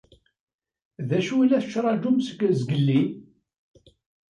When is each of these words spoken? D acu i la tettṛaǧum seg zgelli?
D 1.07 1.09
acu 1.17 1.35
i 1.39 1.47
la 1.47 1.59
tettṛaǧum 1.63 2.17
seg 2.27 2.39
zgelli? 2.59 3.01